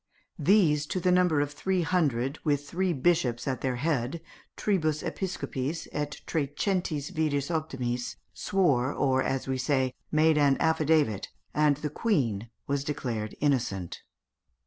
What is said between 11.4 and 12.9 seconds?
and the queen was